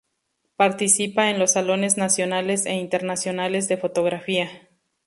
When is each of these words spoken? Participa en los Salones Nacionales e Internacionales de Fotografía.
Participa 0.55 1.29
en 1.29 1.37
los 1.37 1.51
Salones 1.51 1.95
Nacionales 1.95 2.65
e 2.65 2.73
Internacionales 2.73 3.67
de 3.67 3.77
Fotografía. 3.77 4.49